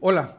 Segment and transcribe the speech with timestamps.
[0.00, 0.38] Hola,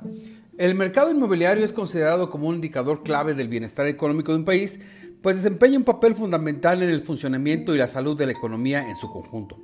[0.58, 4.80] el mercado inmobiliario es considerado como un indicador clave del bienestar económico de un país,
[5.22, 8.96] pues desempeña un papel fundamental en el funcionamiento y la salud de la economía en
[8.96, 9.60] su conjunto.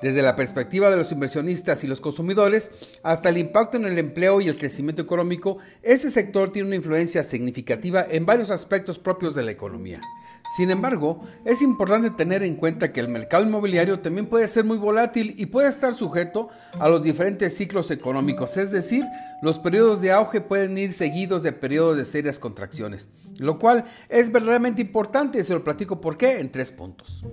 [0.00, 2.70] Desde la perspectiva de los inversionistas y los consumidores
[3.02, 7.22] hasta el impacto en el empleo y el crecimiento económico, este sector tiene una influencia
[7.22, 10.00] significativa en varios aspectos propios de la economía.
[10.48, 14.78] Sin embargo, es importante tener en cuenta que el mercado inmobiliario también puede ser muy
[14.78, 16.48] volátil y puede estar sujeto
[16.80, 19.04] a los diferentes ciclos económicos, es decir,
[19.42, 24.32] los periodos de auge pueden ir seguidos de periodos de serias contracciones, lo cual es
[24.32, 27.26] verdaderamente importante y se lo platico por qué en tres puntos.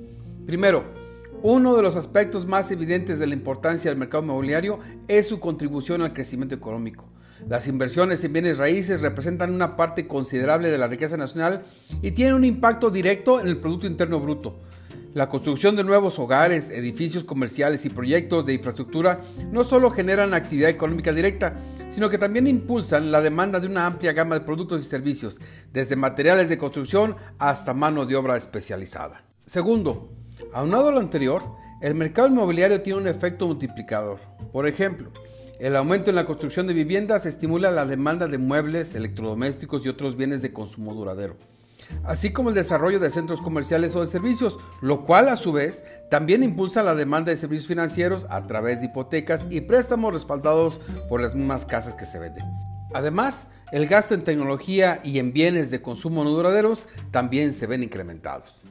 [0.46, 0.84] Primero,
[1.42, 6.02] uno de los aspectos más evidentes de la importancia del mercado inmobiliario es su contribución
[6.02, 7.15] al crecimiento económico.
[7.48, 11.64] Las inversiones en bienes raíces representan una parte considerable de la riqueza nacional
[12.02, 14.60] y tienen un impacto directo en el Producto Interno Bruto.
[15.14, 19.22] La construcción de nuevos hogares, edificios comerciales y proyectos de infraestructura
[19.52, 21.56] no solo generan actividad económica directa,
[21.88, 25.40] sino que también impulsan la demanda de una amplia gama de productos y servicios,
[25.72, 29.24] desde materiales de construcción hasta mano de obra especializada.
[29.46, 30.10] Segundo,
[30.54, 31.44] aunado a lo anterior,
[31.82, 34.20] el mercado inmobiliario tiene un efecto multiplicador.
[34.52, 35.12] Por ejemplo,
[35.60, 40.18] el aumento en la construcción de viviendas estimula la demanda de muebles, electrodomésticos y otros
[40.18, 41.38] bienes de consumo duradero,
[42.04, 45.84] así como el desarrollo de centros comerciales o de servicios, lo cual a su vez
[46.12, 51.22] también impulsa la demanda de servicios financieros a través de hipotecas y préstamos respaldados por
[51.22, 52.46] las mismas casas que se venden.
[52.94, 57.84] Además, el gasto en tecnología y en bienes de consumo no duraderos también se ven
[57.84, 58.62] incrementados.